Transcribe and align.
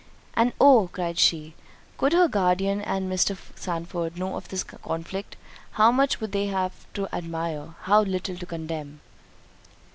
—And, 0.33 0.51
oh!" 0.59 0.89
cried 0.91 1.19
she, 1.19 1.53
"could 1.99 2.11
her 2.11 2.27
guardian 2.27 2.81
and 2.81 3.07
Mr. 3.07 3.37
Sandford 3.53 4.17
know 4.17 4.35
of 4.35 4.47
this 4.49 4.63
conflict, 4.63 5.37
how 5.73 5.91
much 5.91 6.19
would 6.19 6.31
they 6.31 6.47
have 6.47 6.91
to 6.95 7.07
admire; 7.15 7.75
how 7.83 8.01
little 8.01 8.35
to 8.35 8.45
condemn!" 8.47 9.01